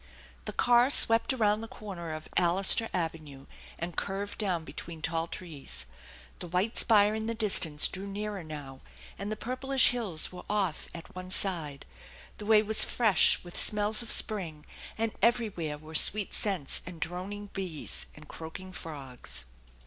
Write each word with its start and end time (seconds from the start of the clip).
The 0.45 0.51
car 0.53 0.89
swept 0.89 1.31
around 1.31 1.61
the 1.61 1.67
corner 1.67 2.15
of 2.15 2.27
Allister 2.35 2.89
Avenue, 2.91 3.45
and 3.77 3.95
curved 3.95 4.39
down 4.39 4.65
between 4.65 4.99
tall 4.99 5.27
trees. 5.27 5.85
The 6.39 6.47
white 6.47 6.75
spire 6.75 7.13
in 7.13 7.27
the 7.27 7.35
dis 7.35 7.59
tance 7.59 7.87
drew 7.87 8.07
nearer 8.07 8.43
now, 8.43 8.81
and 9.19 9.31
the 9.31 9.35
purplish 9.35 9.89
hills 9.89 10.31
were 10.31 10.41
off 10.49 10.87
at 10.95 11.13
one 11.15 11.29
side. 11.29 11.85
The 12.39 12.47
way 12.47 12.63
was 12.63 12.83
fresh 12.83 13.43
with 13.43 13.55
smells 13.55 14.01
of 14.01 14.09
spring, 14.11 14.65
and 14.97 15.11
every 15.21 15.49
where 15.49 15.77
were 15.77 15.93
sweet 15.93 16.33
scents 16.33 16.81
and 16.87 16.99
droning 16.99 17.51
bees 17.53 18.07
and 18.15 18.27
croaking 18.27 18.71
frogs. 18.71 19.45